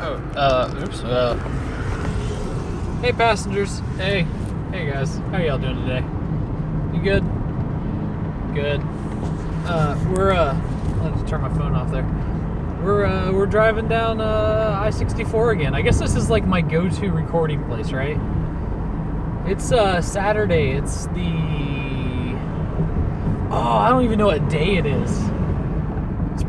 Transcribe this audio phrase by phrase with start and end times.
[0.00, 1.00] Oh, uh, oops.
[1.02, 1.34] Uh,
[3.02, 3.80] hey, passengers.
[3.96, 4.26] Hey,
[4.70, 5.16] hey guys.
[5.32, 6.04] How y'all doing today?
[6.94, 7.24] You good?
[8.54, 8.80] Good.
[9.66, 10.56] Uh, we're uh,
[11.02, 12.04] let's turn my phone off there.
[12.80, 15.74] We're uh, we're driving down uh, I-64 again.
[15.74, 18.18] I guess this is like my go-to recording place, right?
[19.46, 20.70] It's uh Saturday.
[20.70, 22.36] It's the
[23.50, 25.27] oh, I don't even know what day it is.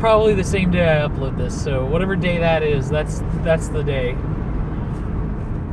[0.00, 1.62] Probably the same day I upload this.
[1.62, 4.16] So whatever day that is, that's that's the day.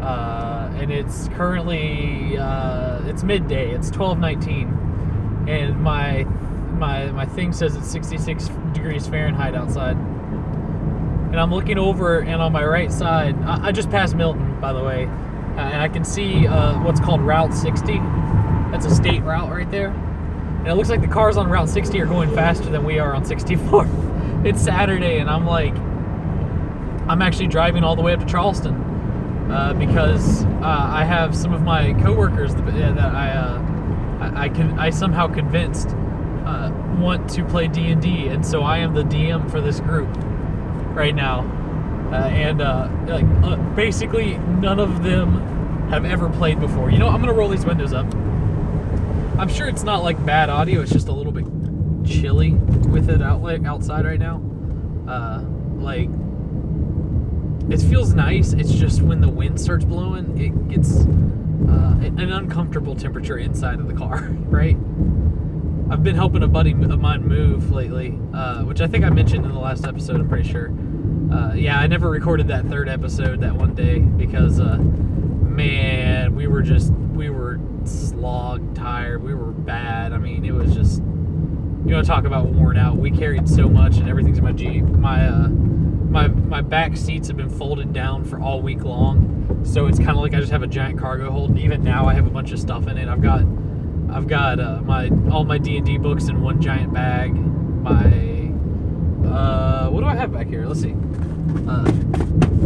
[0.01, 3.71] Uh, and it's currently uh, it's midday.
[3.73, 6.25] It's 12:19, and my
[6.77, 9.95] my my thing says it's 66 degrees Fahrenheit outside.
[9.95, 14.73] And I'm looking over, and on my right side, I, I just passed Milton, by
[14.73, 17.93] the way, and I can see uh, what's called Route 60.
[18.71, 19.89] That's a state route right there.
[19.89, 23.13] And it looks like the cars on Route 60 are going faster than we are
[23.13, 23.87] on 64.
[24.43, 25.75] it's Saturday, and I'm like,
[27.09, 28.75] I'm actually driving all the way up to Charleston
[29.51, 34.77] uh, because uh, I have some of my coworkers that, that I, uh, I can
[34.79, 35.89] I somehow convinced
[36.45, 39.79] uh, want to play D and D, and so I am the DM for this
[39.79, 40.09] group
[40.95, 41.41] right now,
[42.11, 46.89] uh, and uh, like uh, basically none of them have ever played before.
[46.89, 48.05] You know, I'm gonna roll these windows up.
[49.37, 50.81] I'm sure it's not like bad audio.
[50.81, 51.45] It's just a little bit
[52.07, 54.41] chilly with it out like outside right now.
[55.07, 55.41] Uh,
[55.77, 56.09] like
[57.69, 58.53] it feels nice.
[58.53, 63.87] It's just when the wind starts blowing, it gets uh, an uncomfortable temperature inside of
[63.87, 64.77] the car, right?
[65.89, 69.45] I've been helping a buddy of mine move lately, uh, which I think I mentioned
[69.45, 70.17] in the last episode.
[70.17, 70.71] I'm pretty sure.
[71.31, 76.47] Uh, yeah, I never recorded that third episode that one day because, uh, man, we
[76.47, 79.23] were just we were slog tired.
[79.23, 80.13] We were bad.
[80.13, 81.01] I mean, it was just
[81.85, 82.97] you know talk about worn out.
[82.97, 84.83] We carried so much and everything's in my Jeep.
[84.83, 89.87] My uh, my my back seats have been folded down for all week long, so
[89.87, 91.57] it's kind of like I just have a giant cargo hold.
[91.57, 93.07] Even now, I have a bunch of stuff in it.
[93.07, 93.41] I've got
[94.09, 97.33] I've got uh, my all my D and D books in one giant bag.
[97.33, 98.51] My
[99.29, 100.65] uh, what do I have back here?
[100.65, 100.95] Let's see.
[101.67, 101.91] Uh,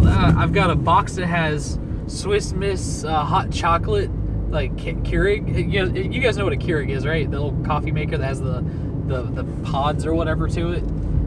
[0.03, 4.11] uh, I've got a box that has Swiss Miss uh, hot chocolate,
[4.49, 5.71] like Keurig.
[5.71, 7.29] You, know, you guys know what a Keurig is, right?
[7.29, 8.63] The little coffee maker that has the,
[9.11, 10.83] the the pods or whatever to it.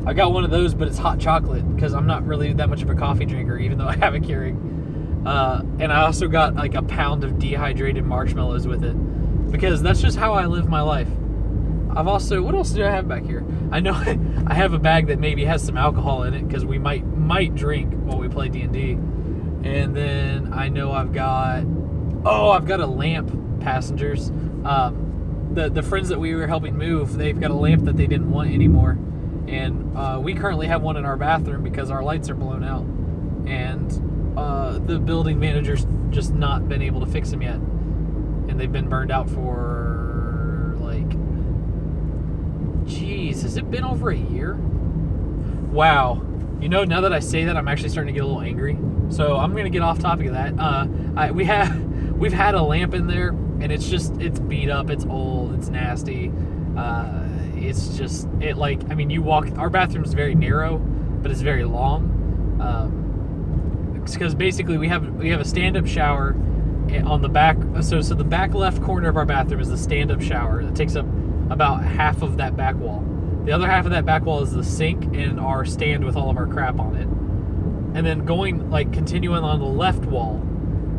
[0.06, 2.82] I got one of those, but it's hot chocolate because I'm not really that much
[2.82, 4.56] of a coffee drinker, even though I have a Keurig.
[5.26, 8.94] Uh, and I also got like a pound of dehydrated marshmallows with it
[9.50, 11.08] because that's just how I live my life.
[11.96, 13.44] I've also what else do I have back here?
[13.70, 13.92] I know
[14.46, 17.54] I have a bag that maybe has some alcohol in it because we might might
[17.54, 18.92] drink while we play D and D.
[19.68, 21.64] And then I know I've got
[22.24, 24.30] oh I've got a lamp passengers.
[24.64, 25.03] Um,
[25.54, 28.30] the the friends that we were helping move they've got a lamp that they didn't
[28.30, 28.98] want anymore,
[29.48, 32.84] and uh, we currently have one in our bathroom because our lights are blown out,
[33.48, 38.72] and uh, the building manager's just not been able to fix them yet, and they've
[38.72, 41.08] been burned out for like
[42.84, 44.54] Jeez, has it been over a year?
[45.70, 46.22] Wow.
[46.60, 48.78] You know, now that I say that, I'm actually starting to get a little angry.
[49.08, 50.58] So I'm gonna get off topic of that.
[50.58, 51.82] Uh, I, we have
[52.14, 53.32] we've had a lamp in there,
[53.64, 56.30] and it's just it's beat up, it's old, it's nasty.
[56.76, 59.48] Uh, it's just it like I mean, you walk.
[59.56, 62.60] Our bathroom is very narrow, but it's very long.
[62.60, 66.36] Um, because basically we have we have a stand-up shower
[66.90, 67.56] eh, on the back.
[67.80, 70.94] So so the back left corner of our bathroom is the stand-up shower that takes
[70.94, 71.06] up
[71.48, 73.02] about half of that back wall.
[73.46, 76.28] The other half of that back wall is the sink and our stand with all
[76.28, 77.08] of our crap on it.
[77.96, 80.42] And then going like continuing on the left wall,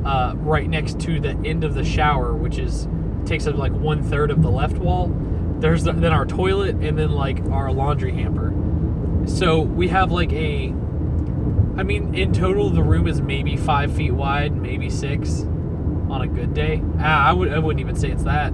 [0.05, 2.87] uh, right next to the end of the shower, which is
[3.25, 5.11] takes up like one third of the left wall.
[5.59, 8.53] There's the, then our toilet and then like our laundry hamper.
[9.25, 10.67] So we have like a,
[11.75, 15.41] I mean, in total the room is maybe five feet wide, maybe six,
[16.09, 16.83] on a good day.
[16.99, 18.53] Ah, I would I wouldn't even say it's that.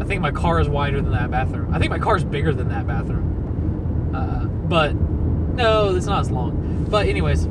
[0.00, 1.74] I think my car is wider than that bathroom.
[1.74, 4.12] I think my car is bigger than that bathroom.
[4.14, 6.86] Uh, but no, it's not as long.
[6.88, 7.46] But anyways,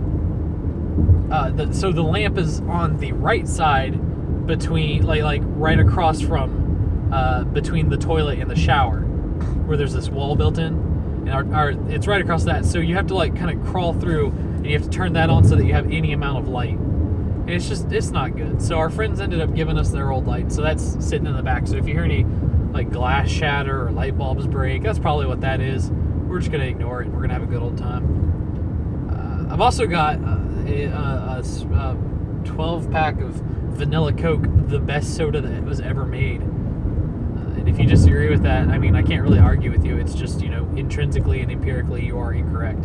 [1.32, 6.22] uh, the, so the lamp is on the right side between like like right across
[6.22, 11.30] from uh, between the toilet and the shower, where there's this wall built in, and
[11.30, 12.66] our, our it's right across that.
[12.66, 15.30] So you have to like kind of crawl through, and you have to turn that
[15.30, 16.78] on so that you have any amount of light.
[16.78, 18.62] And it's just it's not good.
[18.62, 21.44] So our friends ended up giving us their old light, so that's sitting in the
[21.44, 21.68] back.
[21.68, 22.26] So if you hear any
[22.72, 25.90] like glass shatter or light bulbs break, that's probably what that is.
[25.90, 27.10] We're just gonna ignore it.
[27.10, 29.10] We're gonna have a good old time.
[29.10, 31.98] Uh, I've also got uh, a, a, a
[32.46, 33.42] 12 pack of
[33.78, 36.42] vanilla Coke, the best soda that was ever made.
[36.42, 39.98] Uh, and if you disagree with that, I mean, I can't really argue with you.
[39.98, 42.84] It's just, you know, intrinsically and empirically, you are incorrect.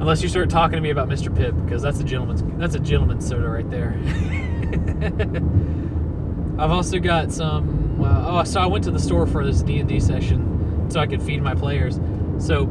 [0.00, 1.28] Unless you start talking to me about Mr.
[1.28, 3.90] Pibb, because that's a gentleman's that's a gentleman's soda right there.
[6.58, 8.02] I've also got some.
[8.02, 11.00] Uh, oh, so I went to the store for this D and D session, so
[11.00, 12.00] I could feed my players.
[12.38, 12.62] So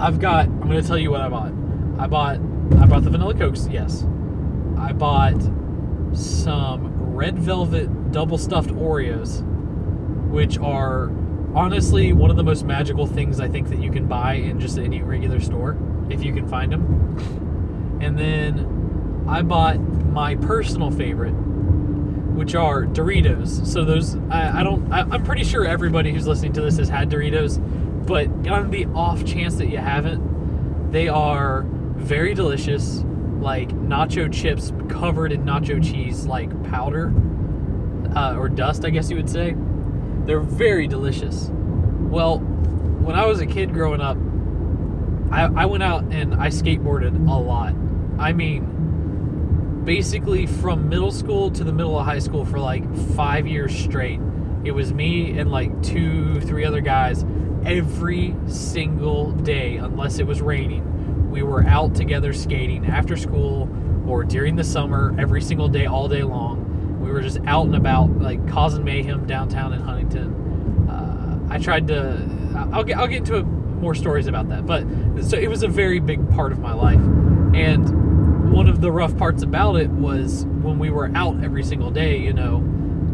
[0.00, 0.46] I've got.
[0.46, 1.52] I'm going to tell you what I bought.
[1.98, 2.40] I bought.
[2.80, 3.68] I bought the vanilla cokes.
[3.70, 4.04] Yes.
[4.78, 5.40] I bought
[6.12, 9.42] some red velvet double stuffed Oreos,
[10.30, 11.10] which are
[11.54, 14.78] honestly one of the most magical things I think that you can buy in just
[14.78, 15.76] any regular store
[16.10, 17.98] if you can find them.
[18.00, 23.66] And then I bought my personal favorite, which are Doritos.
[23.66, 26.88] So those I, I don't I, I'm pretty sure everybody who's listening to this has
[26.88, 27.58] had Doritos,
[28.06, 31.64] but on the off chance that you haven't, they are
[32.02, 33.04] very delicious,
[33.40, 37.12] like nacho chips covered in nacho cheese, like powder
[38.14, 39.56] uh, or dust, I guess you would say.
[40.24, 41.50] They're very delicious.
[41.50, 44.16] Well, when I was a kid growing up,
[45.32, 47.74] I, I went out and I skateboarded a lot.
[48.18, 52.84] I mean, basically from middle school to the middle of high school for like
[53.14, 54.20] five years straight.
[54.64, 57.24] It was me and like two, three other guys
[57.64, 60.91] every single day, unless it was raining.
[61.32, 63.66] We were out together skating after school
[64.06, 67.00] or during the summer, every single day, all day long.
[67.00, 70.88] We were just out and about, like causing mayhem downtown in Huntington.
[70.90, 72.68] Uh, I tried to.
[72.70, 72.98] I'll get.
[72.98, 74.84] I'll get into more stories about that, but
[75.22, 77.00] so it was a very big part of my life,
[77.54, 81.90] and one of the rough parts about it was when we were out every single
[81.90, 82.18] day.
[82.18, 82.58] You know,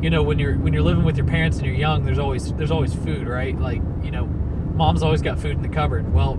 [0.02, 2.52] you know when you're when you're living with your parents and you're young, there's always
[2.54, 3.56] there's always food, right?
[3.56, 6.12] Like you know, mom's always got food in the cupboard.
[6.12, 6.34] Well,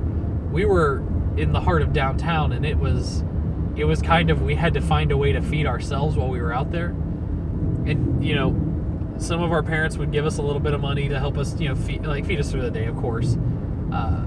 [0.52, 1.02] we were
[1.40, 3.24] in the heart of downtown, and it was
[3.76, 6.40] it was kind of we had to find a way to feed ourselves while we
[6.40, 6.90] were out there.
[6.90, 8.66] And you know
[9.18, 11.60] some of our parents would give us a little bit of money to help us
[11.60, 13.38] you know feed, like feed us through the day of course.
[13.92, 14.24] Uh,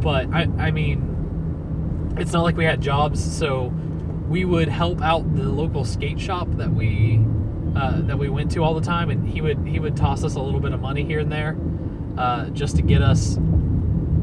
[0.00, 3.72] but I, I mean it's not like we had jobs so
[4.28, 7.20] we would help out the local skate shop that we
[7.76, 10.34] uh, that we went to all the time and he would he would toss us
[10.34, 11.56] a little bit of money here and there
[12.18, 13.36] uh, just to get us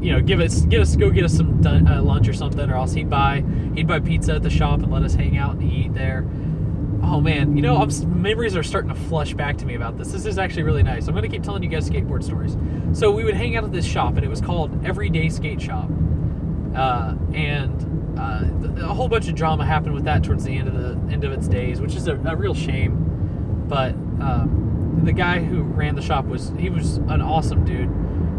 [0.02, 2.76] you know, give us, get us, go get us some uh, lunch or something, or
[2.76, 3.44] else he'd buy,
[3.76, 6.26] he'd buy pizza at the shop and let us hang out and eat there.
[7.04, 10.12] Oh man, you know, I'm, memories are starting to flush back to me about this.
[10.12, 11.08] This is actually really nice.
[11.08, 12.58] I'm gonna keep telling you guys skateboard stories.
[12.98, 15.90] So we would hang out at this shop, and it was called Everyday Skate Shop,
[16.76, 20.74] uh, and uh, a whole bunch of drama happened with that towards the end of
[20.76, 23.66] the end of its days, which is a, a real shame.
[23.68, 27.90] But um, the guy who ran the shop was he was an awesome dude,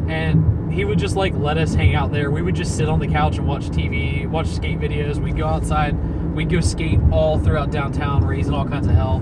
[0.09, 2.31] and he would just like let us hang out there.
[2.31, 5.19] We would just sit on the couch and watch TV, watch skate videos.
[5.19, 5.95] We'd go outside.
[6.35, 9.17] We'd go skate all throughout downtown, raising all kinds of hell.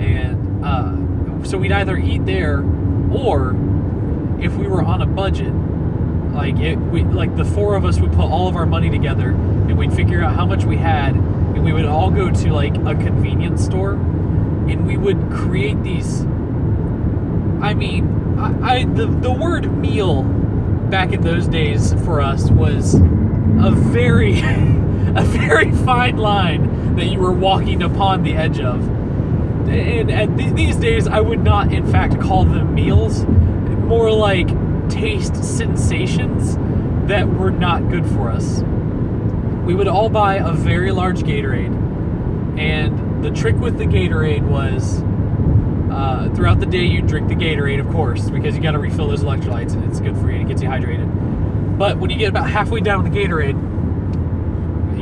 [0.00, 2.60] And uh, so we'd either eat there,
[3.12, 3.50] or
[4.40, 5.52] if we were on a budget,
[6.32, 9.30] like it, we like the four of us would put all of our money together,
[9.30, 12.74] and we'd figure out how much we had, and we would all go to like
[12.74, 16.22] a convenience store, and we would create these.
[17.62, 20.24] I mean, I, I the the word meal
[20.90, 27.18] back in those days for us was a very a very fine line that you
[27.18, 28.86] were walking upon the edge of.
[29.68, 34.48] And at th- these days, I would not, in fact, call them meals, more like
[34.88, 36.56] taste sensations
[37.08, 38.62] that were not good for us.
[39.64, 45.02] We would all buy a very large Gatorade, and the trick with the Gatorade was
[45.96, 49.08] uh, throughout the day, you drink the Gatorade, of course, because you got to refill
[49.08, 51.78] those electrolytes and it's good for you it gets you hydrated.
[51.78, 53.56] But when you get about halfway down the Gatorade,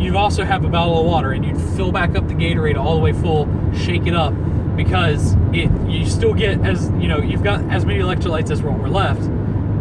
[0.01, 2.95] you also have a bottle of water and you'd fill back up the Gatorade all
[2.95, 4.35] the way full, shake it up
[4.77, 8.79] because it you still get as you know you've got as many electrolytes as what
[8.79, 9.23] were left,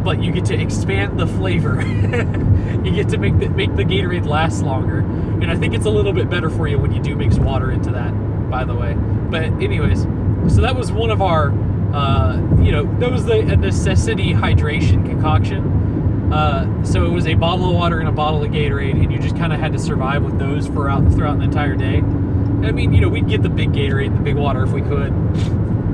[0.03, 1.79] but you get to expand the flavor.
[2.83, 5.91] you get to make the make the Gatorade last longer, and I think it's a
[5.91, 8.11] little bit better for you when you do mix water into that.
[8.49, 10.05] By the way, but anyways,
[10.49, 11.51] so that was one of our,
[11.93, 16.31] uh, you know, that was the necessity hydration concoction.
[16.31, 19.19] Uh, so it was a bottle of water and a bottle of Gatorade, and you
[19.19, 21.97] just kind of had to survive with those throughout throughout the entire day.
[21.97, 25.11] I mean, you know, we'd get the big Gatorade the big water if we could,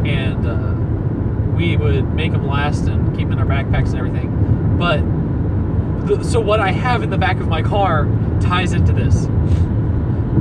[0.07, 4.77] and uh, we would make them last and keep them in our backpacks and everything.
[4.77, 5.01] But
[6.07, 8.07] the, so what I have in the back of my car
[8.39, 9.27] ties into this.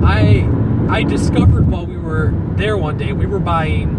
[0.05, 0.49] I
[0.89, 3.98] I discovered while we were there one day, we were buying,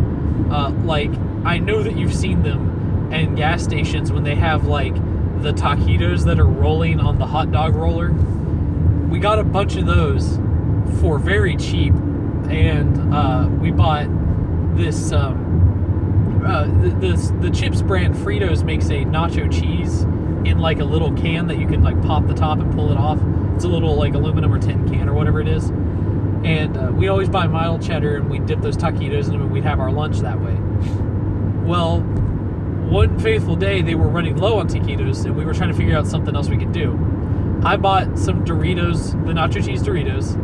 [0.51, 1.11] uh, like,
[1.45, 4.95] I know that you've seen them in gas stations when they have, like,
[5.41, 8.11] the taquitos that are rolling on the hot dog roller.
[9.09, 10.37] We got a bunch of those
[10.99, 11.93] for very cheap,
[12.49, 14.07] and uh, we bought
[14.75, 15.11] this.
[15.11, 16.65] Um, uh,
[16.99, 20.03] the, the chips brand Fritos makes a nacho cheese
[20.45, 22.97] in like a little can that you can like pop the top and pull it
[22.97, 23.19] off.
[23.55, 25.69] It's a little like aluminum or tin can or whatever it is.
[26.43, 29.51] And uh, we always buy mild cheddar and we dip those taquitos in them and
[29.51, 30.55] we'd have our lunch that way.
[31.65, 35.75] Well, one faithful day they were running low on taquitos and we were trying to
[35.75, 36.93] figure out something else we could do.
[37.63, 40.35] I bought some Doritos, the nacho cheese Doritos,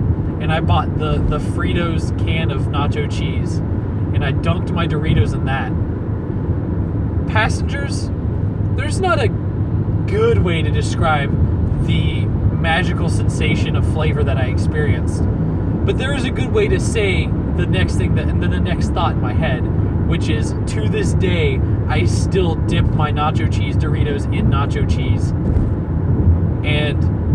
[0.41, 3.57] and I bought the the Fritos can of nacho cheese,
[4.13, 5.71] and I dunked my Doritos in that.
[7.31, 8.09] Passengers,
[8.75, 11.31] there's not a good way to describe
[11.87, 15.23] the magical sensation of flavor that I experienced,
[15.85, 18.59] but there is a good way to say the next thing that and then the
[18.59, 19.61] next thought in my head,
[20.07, 25.31] which is to this day I still dip my nacho cheese Doritos in nacho cheese
[26.65, 27.25] and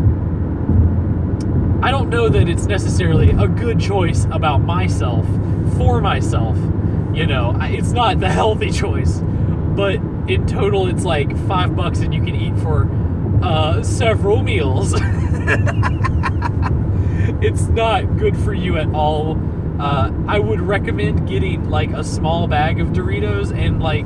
[1.82, 5.24] I don't know that it's necessarily a good choice about myself
[5.76, 6.56] for myself.
[7.14, 9.20] You know, it's not the healthy choice,
[9.76, 9.94] but
[10.28, 12.90] in total, it's like five bucks and you can eat for
[13.42, 14.92] uh, several meals.
[17.80, 19.40] not good for you at all.
[19.80, 24.04] Uh, I would recommend getting like a small bag of Doritos and like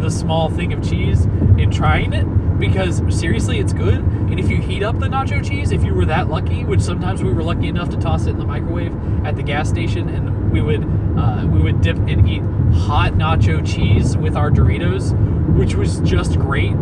[0.00, 2.24] the small thing of cheese and trying it
[2.58, 3.98] because seriously, it's good.
[3.98, 7.22] And if you heat up the nacho cheese, if you were that lucky, which sometimes
[7.22, 8.94] we were lucky enough to toss it in the microwave
[9.26, 10.82] at the gas station, and we would
[11.18, 12.42] uh, we would dip and eat
[12.74, 15.12] hot nacho cheese with our Doritos,
[15.54, 16.72] which was just great.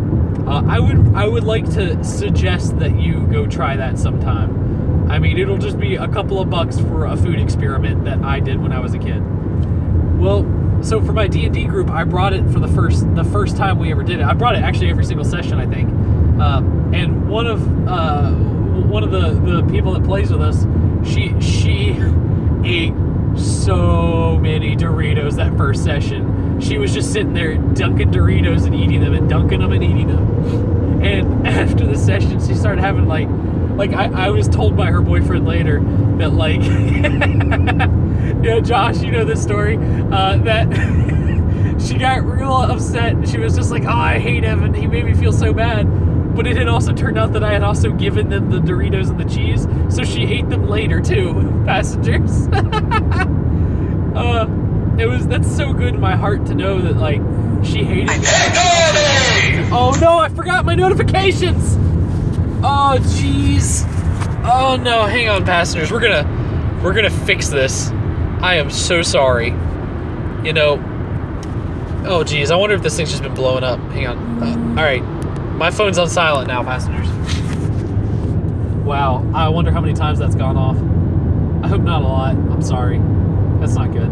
[0.46, 4.59] Uh, I would I would like to suggest that you go try that sometime.
[5.10, 8.38] I mean, it'll just be a couple of bucks for a food experiment that I
[8.38, 9.20] did when I was a kid.
[10.20, 10.46] Well,
[10.82, 13.56] so for my D and D group, I brought it for the first the first
[13.56, 14.24] time we ever did it.
[14.24, 15.90] I brought it actually every single session, I think.
[16.40, 16.62] Uh,
[16.94, 20.64] and one of uh, one of the the people that plays with us,
[21.04, 21.96] she she
[22.64, 22.94] ate
[23.36, 26.60] so many Doritos that first session.
[26.60, 30.06] She was just sitting there dunking Doritos and eating them and dunking them and eating
[30.06, 31.02] them.
[31.02, 33.28] And after the session, she started having like
[33.80, 35.80] like I, I was told by her boyfriend later
[36.18, 36.60] that like
[38.44, 40.68] yeah josh you know this story uh, that
[41.80, 43.26] she got real upset.
[43.26, 45.86] She was just like oh i hate evan he made me feel so bad.
[46.36, 49.18] But it had also turned out that i had also given them the doritos and
[49.18, 51.32] the cheese so she ate them later too
[51.66, 52.48] passengers.
[54.14, 54.46] Uh,
[54.98, 57.22] it was that's so good in my heart to know that like
[57.64, 61.78] she hated it oh no i forgot my notifications
[62.62, 63.86] Oh jeez.
[64.44, 65.90] Oh no, hang on passengers.
[65.90, 67.90] We're gonna we're gonna fix this.
[68.40, 69.48] I am so sorry.
[70.44, 70.74] You know.
[72.06, 73.78] Oh jeez, I wonder if this thing's just been blowing up.
[73.92, 74.42] Hang on.
[74.42, 75.02] Uh, all right.
[75.56, 77.08] My phone's on silent now, passengers.
[78.84, 80.76] Wow, I wonder how many times that's gone off.
[81.64, 82.34] I hope not a lot.
[82.34, 82.98] I'm sorry.
[83.60, 84.10] That's not good.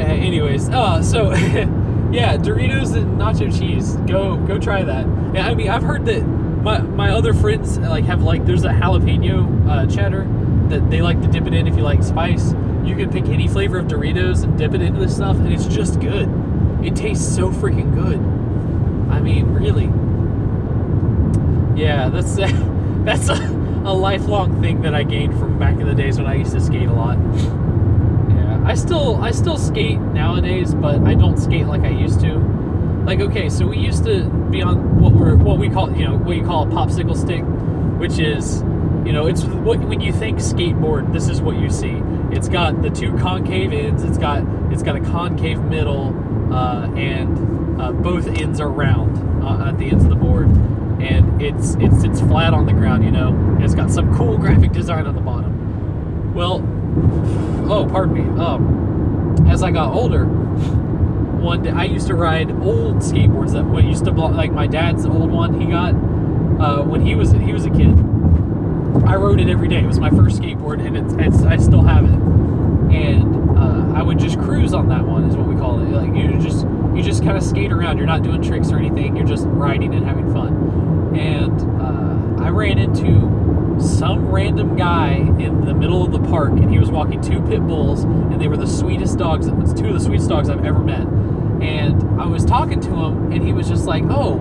[0.00, 1.32] Anyways, uh, so
[2.12, 3.96] yeah, Doritos and nacho cheese.
[4.08, 5.06] Go go try that.
[5.34, 6.22] Yeah, I mean, I've heard that
[6.66, 10.26] my my other friends like have like there's a jalapeno uh, cheddar
[10.68, 12.54] that they like to dip it in if you like spice.
[12.84, 15.66] You can pick any flavor of Doritos and dip it into this stuff, and it's
[15.66, 16.28] just good.
[16.84, 18.18] It tastes so freaking good.
[19.14, 19.84] I mean, really.
[21.80, 22.34] Yeah, that's
[23.04, 23.34] that's a,
[23.84, 26.60] a lifelong thing that I gained from back in the days when I used to
[26.60, 27.16] skate a lot.
[28.28, 32.40] Yeah, I still I still skate nowadays, but I don't skate like I used to
[33.06, 36.16] like okay so we used to be on what we're what we call you know
[36.18, 37.42] what you call a popsicle stick
[38.00, 38.62] which is
[39.06, 42.02] you know it's what when you think skateboard this is what you see.
[42.32, 46.08] It's got the two concave ends it's got it's got a concave middle
[46.52, 50.48] uh, and uh, both ends are round uh, at the ends of the board.
[51.00, 54.36] And it's it's it's flat on the ground you know and it's got some cool
[54.44, 56.34] graphic design on the bottom.
[56.34, 56.56] Well
[57.70, 60.24] oh pardon me um as i got older
[61.46, 64.66] one day, I used to ride old skateboards that what used to block like my
[64.66, 67.96] dad's old one he got uh, when he was he was a kid.
[69.06, 69.78] I rode it every day.
[69.78, 72.18] It was my first skateboard, and it's, it's I still have it.
[72.92, 75.88] And uh, I would just cruise on that one, is what we call it.
[75.88, 77.98] Like you just you just kind of skate around.
[77.98, 79.16] You're not doing tricks or anything.
[79.16, 81.14] You're just riding and having fun.
[81.16, 86.72] And uh, I ran into some random guy in the middle of the park, and
[86.72, 89.46] he was walking two pit bulls, and they were the sweetest dogs.
[89.46, 91.06] Two of the sweetest dogs I've ever met
[91.62, 94.36] and I was talking to him, and he was just like, "Oh,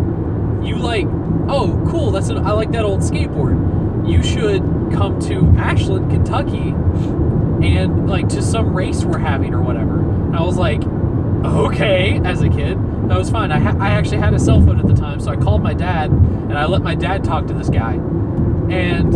[0.63, 1.05] you like?
[1.47, 2.11] Oh, cool.
[2.11, 4.07] That's an, I like that old skateboard.
[4.09, 4.61] You should
[4.93, 6.69] come to Ashland, Kentucky,
[7.65, 10.83] and like to some race we're having or whatever." And I was like,
[11.45, 12.77] "Okay." As a kid,
[13.09, 13.51] that was fine.
[13.51, 15.73] I ha- I actually had a cell phone at the time, so I called my
[15.73, 17.93] dad, and I let my dad talk to this guy,
[18.69, 19.13] and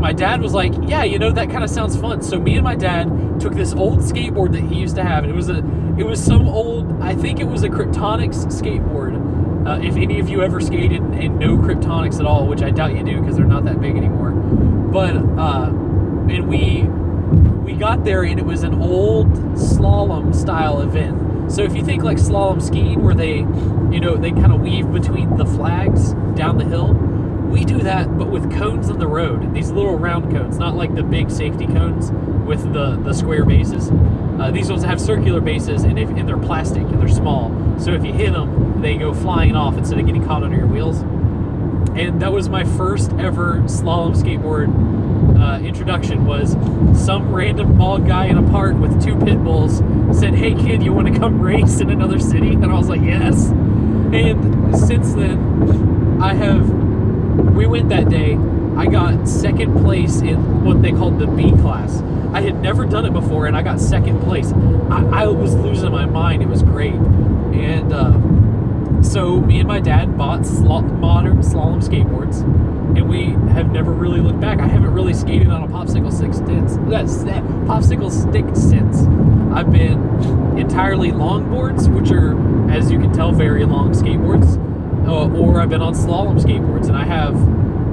[0.00, 2.64] my dad was like, "Yeah, you know that kind of sounds fun." So me and
[2.64, 5.58] my dad took this old skateboard that he used to have, and it was a,
[5.98, 9.14] it was some old, I think it was a Kryptonics skateboard,
[9.66, 12.96] Uh, if any of you ever skated and know Kryptonics at all, which I doubt
[12.96, 15.66] you do because they're not that big anymore, but uh,
[16.34, 16.88] and we
[17.64, 21.52] we got there and it was an old slalom style event.
[21.52, 23.38] So if you think like slalom skiing, where they,
[23.94, 26.94] you know, they kind of weave between the flags down the hill,
[27.50, 29.52] we do that, but with cones on the road.
[29.52, 32.10] These little round cones, not like the big safety cones
[32.46, 33.90] with the the square bases.
[34.40, 37.50] Uh, these ones have circular bases, and, if, and they're plastic and they're small.
[37.78, 40.66] So if you hit them, they go flying off instead of getting caught under your
[40.66, 41.00] wheels.
[41.98, 44.70] And that was my first ever slalom skateboard
[45.38, 46.24] uh, introduction.
[46.24, 46.52] Was
[47.04, 49.78] some random bald guy in a park with two pit bulls
[50.18, 53.02] said, "Hey kid, you want to come race in another city?" And I was like,
[53.02, 56.79] "Yes." And since then, I have.
[57.54, 58.36] We went that day.
[58.76, 62.00] I got second place in what they called the B class.
[62.32, 64.52] I had never done it before, and I got second place.
[64.90, 66.42] I, I was losing my mind.
[66.42, 70.40] It was great, and uh, so me and my dad bought
[71.00, 72.42] modern slalom skateboards,
[72.96, 74.60] and we have never really looked back.
[74.60, 76.76] I haven't really skated on a popsicle stick since.
[76.88, 79.02] That's that popsicle stick since.
[79.52, 79.98] I've been
[80.56, 84.58] entirely longboards, which are, as you can tell, very long skateboards,
[85.10, 87.34] uh, or I've been on slalom skateboards, and I have.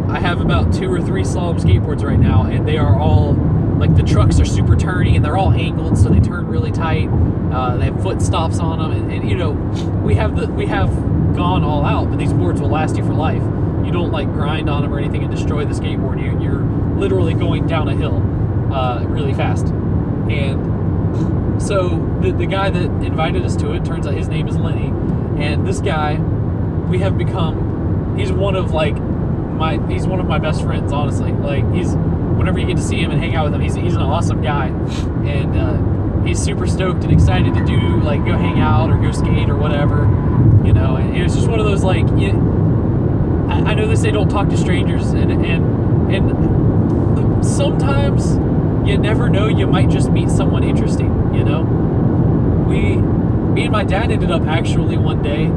[0.09, 3.33] I have about two or three slalom skateboards right now, and they are all
[3.77, 7.09] like the trucks are super turny and they're all angled so they turn really tight.
[7.51, 9.51] Uh, they have foot stops on them and, and, you know
[10.03, 10.89] we have the we have
[11.35, 13.43] gone all out but these boards will last you for life.
[13.85, 16.21] You don't like grind on them or anything and destroy the skateboard.
[16.21, 16.63] You, you're
[16.97, 18.17] literally going down a hill
[18.73, 19.67] uh, really fast.
[19.67, 21.89] And so
[22.21, 24.87] the, the guy that invited us to it turns out his name is lenny
[25.41, 26.15] and this guy
[26.87, 31.31] we have become he's one of like my he's one of my best friends honestly
[31.31, 31.95] like he's
[32.37, 34.41] whenever you get to see him and hang out with him, he's, he's an awesome
[34.41, 34.67] guy.
[34.67, 39.11] And uh, he's super stoked and excited to do, like, go hang out or go
[39.11, 40.03] skate or whatever.
[40.65, 42.29] You know, and it was just one of those, like, you,
[43.49, 48.35] I, I know they say don't talk to strangers, and, and, and sometimes
[48.87, 51.63] you never know, you might just meet someone interesting, you know?
[52.69, 55.47] We, me and my dad ended up actually one day,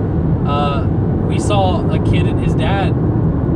[0.46, 0.86] uh,
[1.30, 2.90] we saw a kid and his dad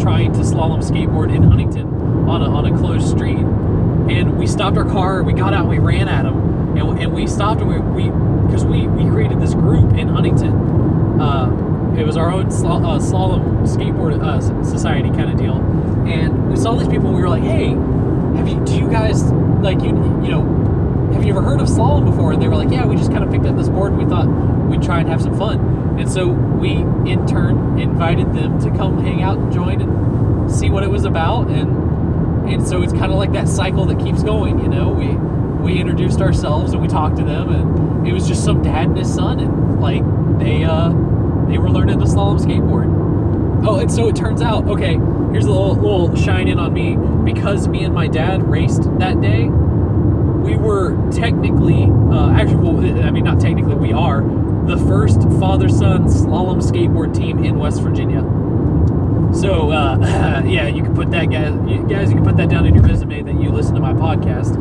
[0.01, 1.87] trying to slalom skateboard in Huntington
[2.29, 3.39] on a, on a closed street.
[3.39, 7.13] And we stopped our car, we got out, and we ran at him, and, and
[7.13, 8.05] we stopped and we
[8.47, 10.53] because we, we, we created this group in Huntington.
[11.21, 15.55] Uh, it was our own sl- uh, slalom skateboard uh, society kind of deal,
[16.07, 17.07] and we saw these people.
[17.09, 17.71] and We were like, "Hey,
[18.37, 18.63] have you?
[18.65, 19.25] Do you guys
[19.63, 19.89] like you?
[19.89, 20.43] You know,
[21.15, 23.25] have you ever heard of slalom before?" And they were like, "Yeah, we just kind
[23.25, 24.27] of picked up this board and we thought
[24.69, 26.71] we'd try and have some fun." And so we,
[27.11, 31.05] in turn, invited them to come hang out and join and see what it was
[31.05, 31.49] about.
[31.49, 31.85] And
[32.47, 35.15] and so it's kind of like that cycle that keeps going you know we
[35.65, 38.99] we introduced ourselves and we talked to them and it was just some dad and
[38.99, 40.03] his son and like
[40.39, 40.91] they uh
[41.49, 44.95] they were learning the slalom skateboard oh and so it turns out okay
[45.33, 49.21] here's a little little shine in on me because me and my dad raced that
[49.21, 49.49] day
[50.45, 54.23] we were technically uh, actually well, i mean not technically we are
[54.67, 58.23] the first father son slalom skateboard team in west virginia
[59.35, 59.99] so uh,
[60.47, 62.85] yeah, you can put that guys, you, guys, you can put that down in your
[62.85, 64.55] resume that you listen to my podcast.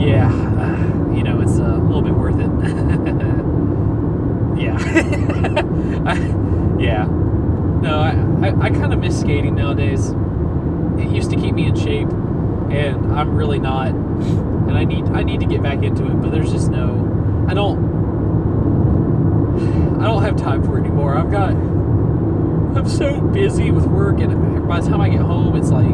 [0.00, 2.48] Yeah, uh, you know it's a little bit worth it.
[4.58, 4.76] yeah,
[6.06, 6.16] I,
[6.80, 7.04] yeah.
[7.04, 10.08] No, I, I, I kind of miss skating nowadays.
[10.98, 13.92] It used to keep me in shape, and I'm really not.
[14.68, 17.46] And I need I need to get back into it, but there's just no.
[17.48, 17.94] I don't.
[20.00, 21.16] I don't have time for it anymore.
[21.16, 21.54] I've got
[22.76, 25.86] I'm so busy with work, and by the time I get home, it's like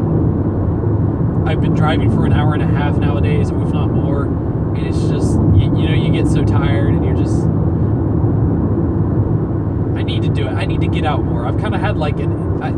[1.46, 4.24] I've been driving for an hour and a half nowadays, if not more.
[4.24, 7.42] And it's just, you, you know, you get so tired, and you're just.
[9.98, 10.52] I need to do it.
[10.52, 11.44] I need to get out more.
[11.44, 12.62] I've kind of had like an.
[12.62, 12.70] I,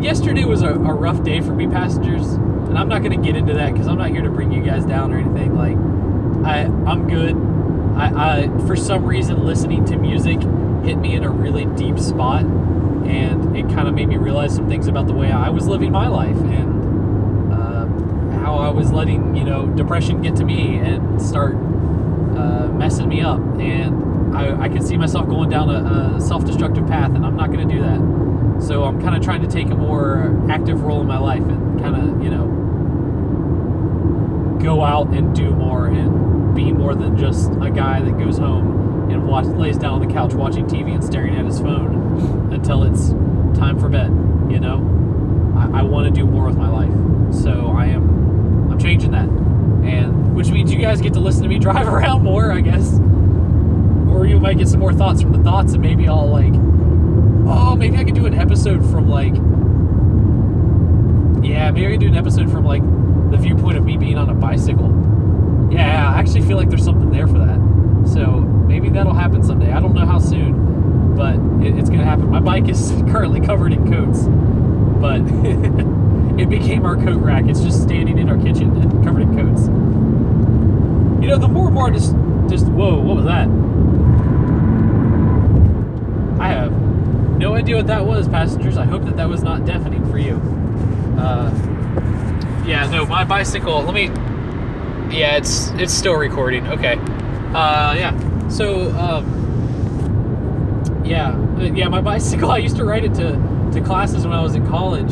[0.00, 2.34] yesterday was a, a rough day for me, passengers,
[2.68, 4.62] and I'm not going to get into that because I'm not here to bring you
[4.62, 5.56] guys down or anything.
[5.56, 5.76] Like,
[6.46, 7.36] I I'm good.
[7.96, 10.40] I, I for some reason listening to music
[10.84, 14.68] hit me in a really deep spot and it kind of made me realize some
[14.68, 17.86] things about the way I was living my life and uh,
[18.40, 23.20] how I was letting you know depression get to me and start uh, messing me
[23.20, 23.40] up.
[23.58, 27.50] And I, I could see myself going down a, a self-destructive path, and I'm not
[27.50, 28.62] going to do that.
[28.64, 31.80] So I'm kind of trying to take a more active role in my life and
[31.80, 32.57] kind of you know
[34.58, 39.10] go out and do more and be more than just a guy that goes home
[39.10, 42.82] and watch, lays down on the couch watching TV and staring at his phone until
[42.82, 43.10] it's
[43.58, 44.08] time for bed.
[44.50, 44.76] You know,
[45.56, 49.28] I, I want to do more with my life, so I am I'm changing that,
[49.28, 52.98] and which means you guys get to listen to me drive around more, I guess,
[54.10, 56.54] or you might get some more thoughts from the thoughts, and maybe I'll like
[57.50, 59.34] Oh, maybe I could do an episode from like.
[61.42, 62.82] Yeah, maybe I could do an episode from like
[63.30, 64.88] the viewpoint of me being on a bicycle.
[65.70, 67.58] Yeah, I actually feel like there's something there for that.
[68.12, 69.72] So maybe that'll happen someday.
[69.72, 72.30] I don't know how soon, but it, it's gonna happen.
[72.30, 74.22] My bike is currently covered in coats,
[75.00, 75.20] but
[76.40, 77.44] it became our coat rack.
[77.46, 79.66] It's just standing in our kitchen and covered in coats.
[81.22, 82.12] You know, the more and more just
[82.48, 83.48] just whoa, what was that?
[86.40, 86.72] I have
[87.38, 88.78] no idea what that was, passengers.
[88.78, 90.57] I hope that that was not deafening for you.
[93.18, 93.82] My bicycle.
[93.82, 94.04] Let me.
[95.12, 96.64] Yeah, it's it's still recording.
[96.68, 96.94] Okay.
[97.52, 98.48] Uh, yeah.
[98.48, 102.52] So, um, yeah, uh, yeah, my bicycle.
[102.52, 103.32] I used to ride it to
[103.72, 105.10] to classes when I was in college,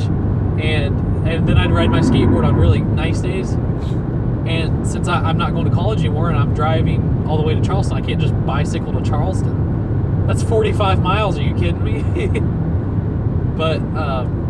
[0.62, 3.50] and and then I'd ride my skateboard on really nice days.
[3.50, 7.56] And since I, I'm not going to college anymore and I'm driving all the way
[7.56, 10.28] to Charleston, I can't just bicycle to Charleston.
[10.28, 11.36] That's 45 miles.
[11.38, 12.02] Are you kidding me?
[13.58, 14.45] but um,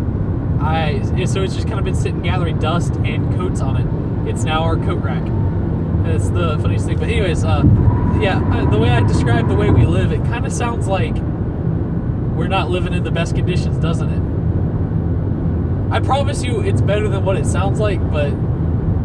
[0.61, 4.31] I so it's just kind of been sitting gathering dust and coats on it.
[4.31, 5.23] It's now our coat rack.
[6.07, 6.99] It's the funniest thing.
[6.99, 7.63] But anyways, uh,
[8.21, 11.15] yeah, uh, the way I describe the way we live, it kind of sounds like
[11.15, 15.93] we're not living in the best conditions, doesn't it?
[15.93, 18.33] I promise you, it's better than what it sounds like, but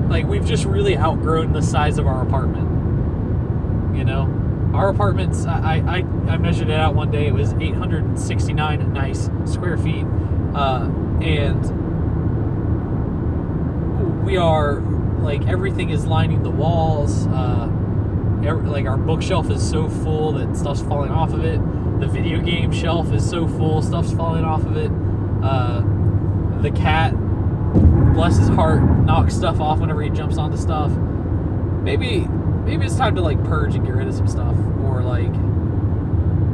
[0.10, 3.98] like we've just really outgrown the size of our apartment.
[3.98, 5.46] You know, our apartments.
[5.46, 5.98] I I,
[6.32, 7.28] I measured it out one day.
[7.28, 10.06] It was 869 nice square feet,
[10.54, 10.90] uh,
[11.22, 11.82] and
[14.26, 14.82] we are
[15.22, 17.28] like everything is lining the walls.
[17.28, 17.68] Uh,
[18.44, 21.60] like our bookshelf is so full that stuff's falling off of it.
[22.00, 24.92] The video game shelf is so full, stuff's falling off of it.
[25.44, 25.82] Uh,
[26.62, 27.14] the cat
[28.14, 30.92] bless his heart, knocks stuff off whenever he jumps onto stuff.
[30.92, 32.28] Maybe
[32.66, 35.34] maybe it's time to like purge and get rid of some stuff, or like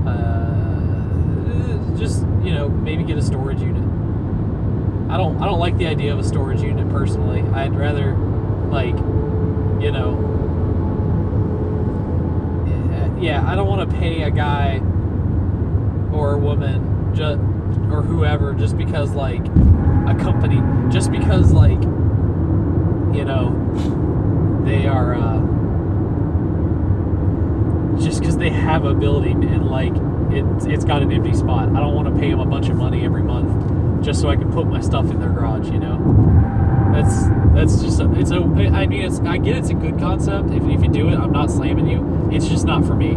[0.07, 3.76] uh, just you know maybe get a storage unit.
[5.09, 7.41] I don't I don't like the idea of a storage unit personally.
[7.53, 8.15] I'd rather
[8.69, 8.95] like
[9.81, 10.27] you know
[13.19, 14.79] yeah I don't want to pay a guy
[16.11, 17.39] or a woman just
[17.91, 21.81] or whoever just because like a company just because like
[23.15, 23.53] you know
[24.65, 25.39] they are uh,
[27.99, 29.93] just because they have a building and like
[30.31, 31.69] it's it's got an empty spot.
[31.69, 34.35] I don't want to pay them a bunch of money every month just so I
[34.35, 35.69] can put my stuff in their garage.
[35.69, 35.97] You know,
[36.93, 38.37] that's that's just a, it's a.
[38.37, 41.15] I mean, it's I get it's a good concept if if you do it.
[41.15, 42.29] I'm not slamming you.
[42.31, 43.15] It's just not for me.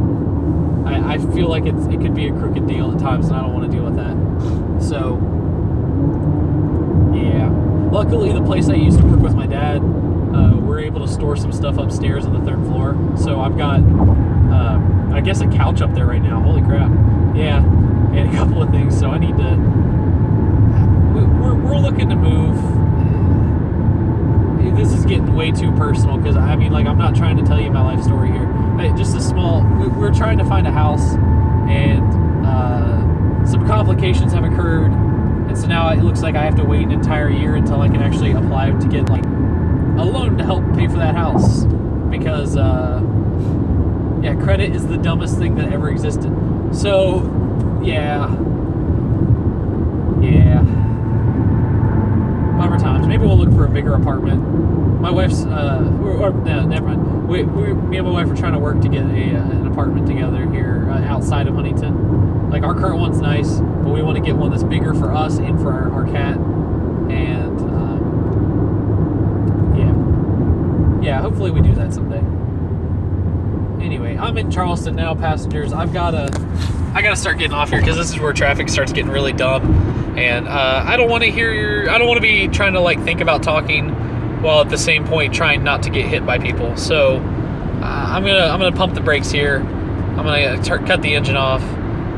[0.89, 3.43] I, I feel like it's it could be a crooked deal at times, and I
[3.43, 4.17] don't want to deal with that.
[4.83, 5.19] So
[7.15, 7.49] yeah.
[7.91, 11.37] Luckily, the place I used to work with my dad, uh, we're able to store
[11.37, 12.97] some stuff upstairs on the third floor.
[13.17, 14.81] So I've got, uh,
[15.13, 16.41] I guess, a couch up there right now.
[16.41, 16.91] Holy crap!
[17.35, 17.65] Yeah,
[18.15, 18.99] and a couple of things.
[18.99, 19.90] So I need to.
[21.71, 22.57] We're, looking to move.
[24.77, 27.61] This is getting way too personal because I mean, like, I'm not trying to tell
[27.61, 28.47] you my life story here.
[28.97, 29.63] Just a small.
[29.97, 31.15] We're trying to find a house,
[31.69, 34.93] and uh, some complications have occurred
[35.51, 37.89] and so now it looks like I have to wait an entire year until I
[37.89, 41.65] can actually apply to get like a loan to help pay for that house.
[42.09, 43.01] Because uh,
[44.23, 46.31] yeah, credit is the dumbest thing that ever existed.
[46.73, 48.29] So yeah.
[53.31, 54.43] We'll look for a bigger apartment.
[55.01, 57.29] My wife's uh, or, or no, never mind.
[57.29, 59.69] We, we, me and my wife are trying to work to get a, uh, an
[59.69, 62.51] apartment together here uh, outside of Huntington.
[62.51, 65.39] Like our current one's nice, but we want to get one that's bigger for us
[65.39, 66.37] and for our, our cat.
[66.37, 68.01] And um,
[69.79, 71.21] yeah, yeah.
[71.21, 72.23] Hopefully we do that someday.
[73.81, 75.73] Anyway, I'm in Charleston now, passengers.
[75.73, 76.31] I've gotta,
[76.95, 80.17] I gotta start getting off here because this is where traffic starts getting really dumb,
[80.19, 81.91] and uh, I don't want to hear your.
[81.91, 83.89] I don't want to be trying to like think about talking
[84.43, 86.77] while at the same point trying not to get hit by people.
[86.77, 87.21] So uh,
[87.83, 89.61] I'm gonna I'm gonna pump the brakes here.
[89.61, 91.63] I'm gonna t- cut the engine off,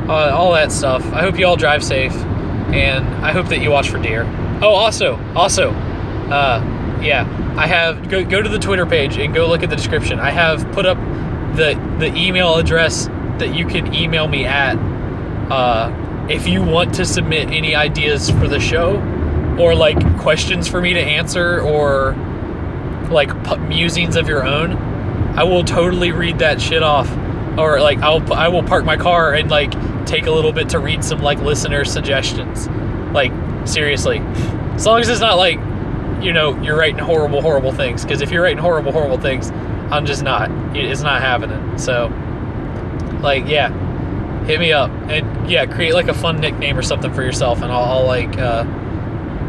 [0.09, 1.05] uh, all that stuff.
[1.12, 2.14] I hope you all drive safe,
[2.72, 4.25] and I hope that you watch for deer.
[4.62, 6.61] Oh, also, also, uh,
[7.03, 7.22] yeah,
[7.57, 10.18] I have go go to the Twitter page and go look at the description.
[10.18, 10.98] I have put up
[11.57, 13.07] the the email address
[13.38, 14.77] that you can email me at
[15.51, 18.97] uh, if you want to submit any ideas for the show
[19.59, 22.15] or like questions for me to answer or
[23.11, 23.31] like
[23.69, 24.93] musings of your own
[25.35, 27.11] i will totally read that shit off.
[27.59, 29.73] Or like i'll i will park my car and like
[30.07, 32.69] take a little bit to read some like listener suggestions.
[33.12, 33.33] Like
[33.67, 34.19] seriously.
[34.75, 35.59] As long as it's not like
[36.23, 38.03] you know you're writing horrible horrible things.
[38.03, 39.51] Because if you're writing horrible horrible things
[39.92, 42.07] i'm just not it's not happening so
[43.22, 43.70] like yeah
[44.44, 47.70] hit me up and yeah, create like a fun nickname or something for yourself, and
[47.72, 48.64] I'll, I'll like uh,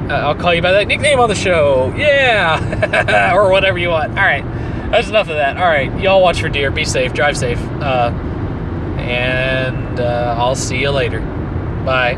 [0.09, 1.93] I'll call you by that nickname on the show.
[1.95, 4.11] Yeah, or whatever you want.
[4.11, 4.43] All right,
[4.91, 5.57] that's enough of that.
[5.57, 6.71] All right, y'all watch for deer.
[6.71, 7.13] Be safe.
[7.13, 7.59] Drive safe.
[7.81, 8.11] Uh,
[8.97, 11.19] and uh, I'll see you later.
[11.85, 12.15] Bye.